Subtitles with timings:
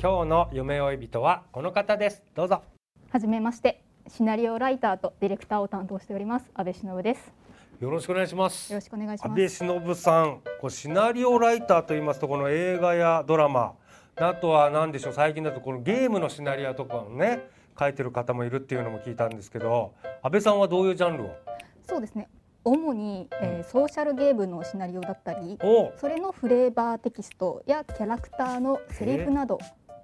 [0.00, 2.22] 今日の夢追い人はこの方です。
[2.32, 2.62] どうぞ。
[3.10, 3.82] はじめまして。
[4.06, 6.46] シナリオライターとディレクターを担当しております。
[6.54, 7.32] 安倍忍です。
[7.80, 8.72] よろしくお願いします。
[8.72, 10.40] よろしくお願いし安倍ます忍さん。
[10.60, 13.74] こうシナリオライターと言いますとこの映画やドラマ。
[14.14, 15.12] あとは何でしょう。
[15.14, 19.94] 最近だとこのゲームのシナリオとかをね書いてる方もいるっていうのも聞いたんですけど。
[20.22, 21.30] 安倍さんはどういうジャンルを？
[21.82, 22.28] そうですね。
[22.62, 29.58] 主に、えーソーシャルゲームのシナリオだったりおそれのフレーバーテキストやキャラクターのセリフなど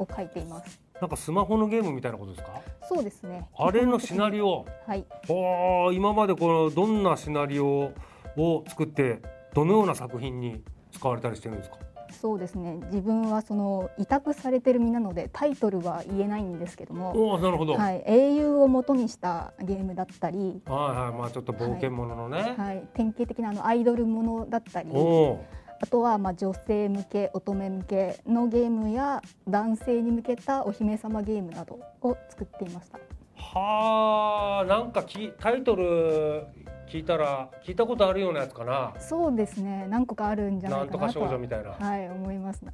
[0.00, 0.80] を書いています。
[1.00, 2.60] なんかスマホのゲームみたいなことですか？
[2.88, 3.48] そうですね。
[3.56, 4.66] あれのシナリオ。
[4.86, 5.04] はい。
[5.28, 7.92] おー今までこのどんなシナリオ
[8.36, 9.22] を作って
[9.54, 11.76] どのような作品に使われたりしてるんですか？
[12.20, 12.80] そうですね。
[12.86, 17.12] 自分はその委託されてる身なのでタイトルは言えないんですけども。
[17.12, 24.90] おおなるほど、はい、はい、英雄を元にしたゲームだったり、はいまあちょっと冒険者のね、はい、典型的なあのアイドルものだったり。
[24.92, 25.44] おお
[25.82, 32.98] あとはまあ女性向け乙女向けのゲームや男性に向けたお姫様ゲームなどを作っていました。
[33.36, 36.44] はあなんかきタイトル
[36.86, 38.92] 聞いたら聞いたことあるようなやつかな。
[39.00, 39.86] そうですね。
[39.88, 42.62] 何個かあるんじゃなないんとかかなとは少女みたいな、はい思います。
[42.64, 42.72] な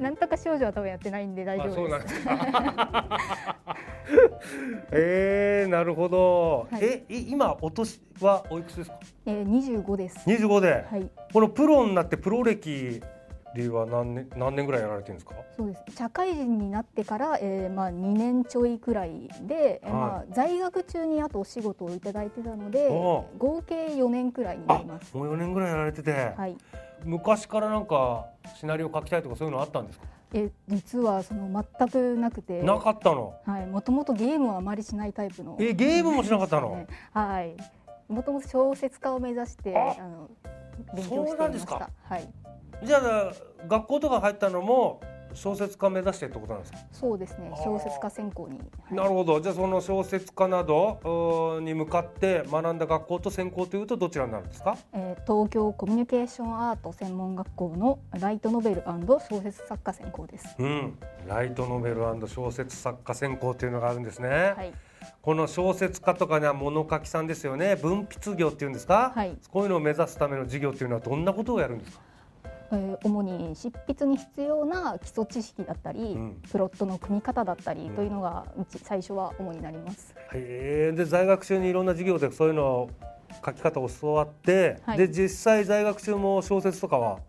[0.00, 3.18] なんとか少女は多分やってないんで大丈あそうなん夫でですすか
[4.90, 6.84] えー、なるほど、はい。
[6.84, 8.98] えい今お年はおいくつですか？
[9.26, 10.28] えー、25です。
[10.28, 11.10] 25で、はい。
[11.32, 13.00] このプロになってプロ歴
[13.54, 15.34] では何年何年ぐらいやられてるんですか？
[15.56, 15.96] そうです。
[15.96, 25.16] 社会人になってから、えー、まあ2年ちょいくらいで、えーまあ、在学中にあとお仕事をいただいてたのでお合計4年くらいになあります。
[25.16, 26.56] もう4年ぐらいやられてて、はい。
[27.04, 28.26] 昔からなんか
[28.56, 30.06] シナリオ書きたいとかそういうのあったんですか？
[30.32, 33.34] え実はその全くなくてなかったの？
[33.44, 35.56] はい、もともとゲームはあまりしないタイプの。
[35.58, 37.56] えゲームもしなかったの、ねはい。
[38.08, 40.30] もともと小説家を目指して、ああの
[40.94, 42.14] 勉強していましそうなんですかた。
[42.14, 42.28] はい。
[42.84, 43.32] じゃあ
[43.66, 45.00] 学校とか入ったのも
[45.34, 47.50] 小説家目指してってことなんですか、そうですね。
[47.64, 48.58] 小説家専攻に。
[48.58, 48.94] はい。
[48.94, 49.40] なるほど。
[49.40, 54.76] じゃあその小説家などに向かって学んだ学校と専攻というとどちらになるんですか？
[54.92, 60.56] えー東京コミュニケーションアート専門学校のライトノベル小説作家専攻です。
[60.58, 60.98] うん。
[61.26, 61.96] ライトノベル
[62.26, 64.72] 小説作家専攻っていうのがあるんですね、はい。
[65.20, 67.76] この小説家とかには物書きさんですよね。
[67.76, 69.36] 文筆業っていうんですか、はい。
[69.50, 72.02] こういうのを目指すための授業っていうのはどんなことをやるんですか？
[72.70, 76.42] えー主に執筆に必要な基礎知識だったり、うん。
[76.50, 77.94] プロットの組み方だったりうん。
[77.94, 80.14] というのが、うち最初は主になります。
[80.34, 82.90] へえで在学中にいろんな授業でそういうのを
[83.44, 84.98] 書き方を教わって、はい。
[84.98, 87.20] で実際在学中も小説とかは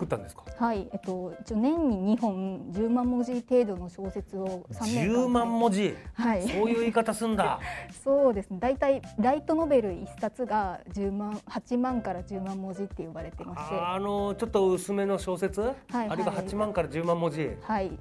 [0.00, 0.44] 作ったんですか？
[0.56, 5.24] はい、えっと、一応年に2本10万文字程度の小説を3年間。
[5.26, 5.94] 10万文字？
[6.14, 7.60] はい、そういう言い方すんだ。
[8.02, 8.58] そうですね。
[8.60, 15.74] 大体ライトノベル一冊が10万8万から10万文字って呼ばれてまして、あのちょっと薄めの小説、はい
[16.08, 17.50] あれが8万から10万文字？
[17.60, 17.98] はい、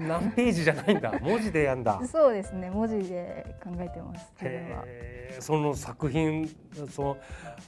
[0.00, 2.70] 何ページじゃないんだ 文字でやんだそうですね。
[2.70, 4.32] 文字で考えてます。
[4.40, 4.84] 自分は。
[5.38, 6.48] その作品
[6.90, 7.16] その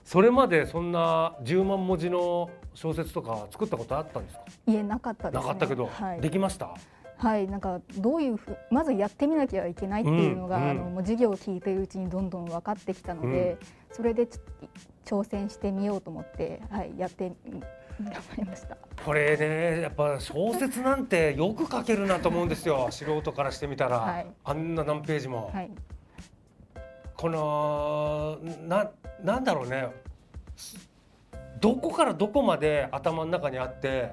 [0.04, 5.46] それまでそんな10万文字の小説とか作ったことあったんですか、いえなかったです、ね。
[5.46, 6.74] なかったけど、はい、できました？
[7.18, 13.58] はい、なんかどういうふうまずやってみなきゃいけないっていうのが、うんうんあのもう授業を聞いているうちにどんどん分かってきたので、
[13.92, 17.32] それでちょ挑戦してみようと思って、はい、やって
[18.04, 18.76] 頑張りました。
[19.04, 22.88] これねやっぱ小説なんてよく書けるなと思うんですよ。
[22.92, 24.26] 素人からしてみたら、はい。
[24.44, 25.70] あんな何ページも、はい、
[27.16, 28.90] このな
[29.22, 29.88] なんだろうね。
[31.60, 34.12] どこからどこまで頭の中にあって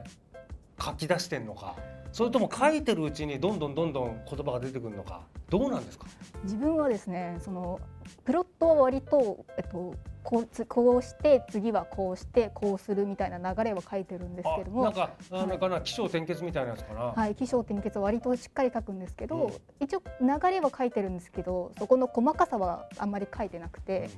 [0.79, 1.75] 書き出してんのか。
[2.11, 5.21] それとも書いてるうちにどんどんどんどん言葉が出てくるのか。
[5.49, 6.07] どうなんですか？
[6.43, 7.79] 自分はですねその
[8.23, 9.93] プロットは割と、えっと、
[10.29, 14.81] こうつこうして次はこうしてこうするみたいな流れを書いてるんですけども。
[14.81, 19.53] あなんかあなんかな起承転結みたいなやつかな、はい、起承転結は割としっかり書くんですけど、うん。
[19.79, 24.11] 一応流れは書いてるんですけどそこの細かさはあんまり書いてなくて、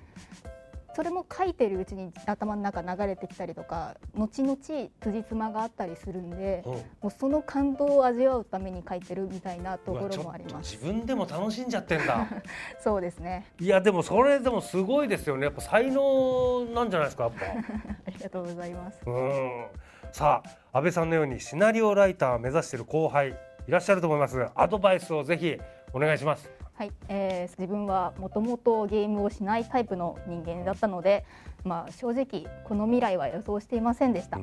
[0.95, 4.91] それも書いてるうちに頭の中流れてきたりとか後々辻
[5.23, 6.73] 褄があったりするんで、うん。
[6.73, 10.73] もうその感動を味わうために書いてるみたいなところもあります。
[10.73, 12.27] 自分でも楽しんじゃってんだ。
[12.79, 13.45] そうですね。
[13.59, 15.45] いやでもそれでもすごいですよね。
[15.45, 17.45] やっぱ才能なんじゃないですかやっぱ。
[18.07, 19.01] ありがとうございます。
[19.05, 19.65] うん。
[20.11, 25.57] さあ安倍さんのようにシナリオライターを目指している後輩いらっしゃると思いますアドバイスをぜひ
[25.93, 26.49] お願いします
[26.81, 31.25] はい、えー自分はもともとゲームをしないタイプの人間だったので、
[31.63, 34.39] まあ、正直この未来は予想していませんでした、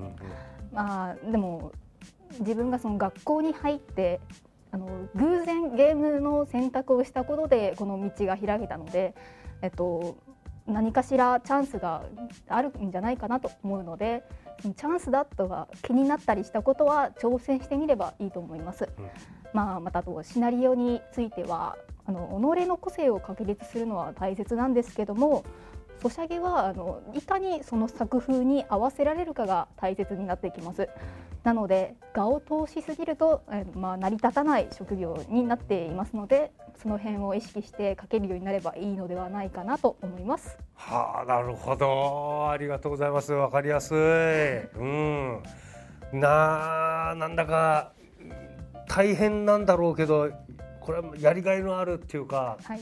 [0.73, 1.73] まあ、でも
[2.39, 4.21] 自分がその学校に入って
[4.71, 9.17] あの偶然ゲームの選択をしたことでこの道が開けたので、
[9.61, 10.17] えっと、
[10.69, 12.05] 何かしらチャンスが
[12.47, 14.23] あるんじゃないかなと思うので
[14.63, 18.89] チャンスだとか気になったりしたことは挑戦してみればいいと思います。
[19.53, 21.77] まあ、またあとシナリオについては
[22.09, 25.45] あの己の個性を確立するのは大切なんですけども
[26.01, 30.89] ソシャゲはあのいかにその作風に合わせられるかが大切になってきます。
[31.45, 36.51] なので画を通しすぎると、えーまあ、成り立たない職業になっていますので
[36.83, 40.59] その辺を意識して書けるようになればいいのではないかなと思います。
[40.75, 42.51] はあなるほど。
[42.51, 43.33] ありがとうございます。
[43.33, 43.97] わかりやすい。
[44.79, 45.43] うん。
[46.13, 47.93] なあなんだか
[48.89, 50.31] 大変なんだろうけど
[50.89, 52.81] これはやりがいのあるっていうかはい、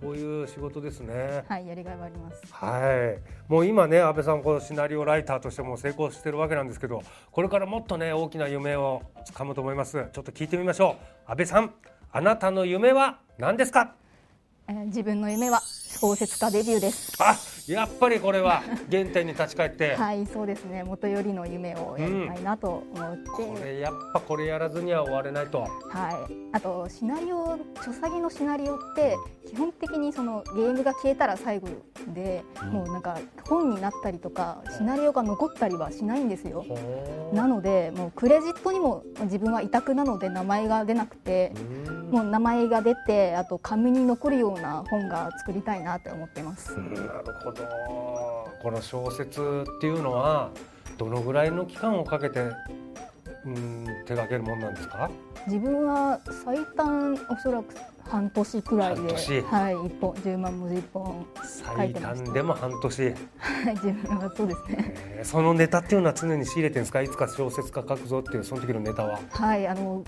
[0.00, 1.42] そういう仕事ですね。
[1.48, 2.40] はい、やりがいはあります。
[2.52, 7.02] はい、もう今ね安倍さんこのシナリオライターとしても成功してるわけなんですけど
[7.32, 10.06] これからもっとね大きな夢をつかむと思います。
[10.12, 10.94] ちょっと聞いてみましょ
[11.26, 11.30] う。
[11.32, 11.74] 安倍さん
[12.12, 13.92] あなたの夢は何ですか？
[14.68, 17.20] えー自分の夢は小説家デビューです。
[17.20, 17.34] あ
[17.68, 20.84] やっぱりこれは原点に立ち返って、はい、そうですね。
[20.84, 26.34] 元よりの夢をやりたいなと思って、これやっぱこれやらずには終われないとはい。
[26.52, 29.16] あとシナリオ、著作技のシナリオって
[29.46, 31.68] 基本的にそのゲームが消えたら最後
[32.14, 32.42] で、
[32.72, 36.64] もうなんか本になったりとかシナリオが残ったりはしないんですよ。
[37.32, 41.52] なのでもうクレジットにも自分は委託なので名前が出なくて、
[42.10, 46.74] もう名前が出てあと紙に残るような本が作りたいなって思ってます。
[46.74, 50.50] うんなるほどこの小説っていうのは
[50.96, 52.40] どのぐらいの期間をかけて
[53.44, 55.10] うん手掛けるもんなんですか？
[55.46, 57.74] 自分は最短おそらく
[58.08, 62.24] 半年くらいで、はい、一本10万文字一本書最いてました。
[62.24, 63.14] 短でも半年、はい
[63.74, 64.94] 自分はそうですね。
[64.96, 67.02] えーそのネタっていうのは常に仕入れてるんですか？
[67.02, 69.18] いつか小説家書くぞっていうその時のネタは。
[69.30, 70.04] はいあの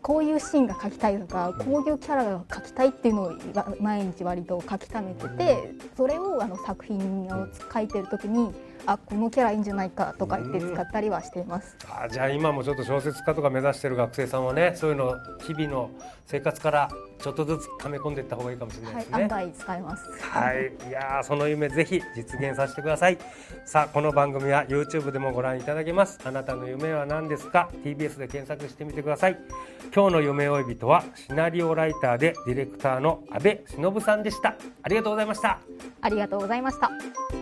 [0.00, 8.52] こういうシーンが書きたいとかこういうキャラが書きたいっていうのをわ毎日割と書き溜めててそれをあの作品を書いてる時に
[8.86, 11.76] あこのキャラいいんじゃないかとか言って使ったりはしています。
[11.88, 15.90] あじゃあ今もちょっと小説家とか目指してる学生さんはねそういうの日々の
[16.26, 19.22] 生活からちょっとずつ溜め込んでいった方がいいかもしれないはいですね。
[19.22, 20.10] 案外使えます。
[20.20, 23.18] はい、 いやーその夢ぜひ実現させてください。
[23.64, 26.18] さあこの番組は YouTube でもご覧いただけます。
[26.24, 29.38] あなたの夢は何ですか？TBS で検索してみてください。
[29.94, 34.56] 今日の夢追い人はシナリオライターでディレクターの阿部忍さんでした。
[34.82, 35.58] ありがとうございました。
[36.00, 37.41] ありがとうございました